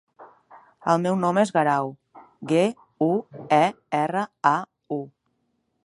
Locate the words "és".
1.41-1.51